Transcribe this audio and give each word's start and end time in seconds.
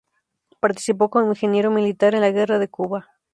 Participó 0.59 1.11
como 1.11 1.27
ingeniero 1.29 1.69
militar 1.69 2.15
en 2.15 2.21
la 2.21 2.31
guerra 2.31 2.57
de 2.57 2.67
Cuba. 2.69 3.09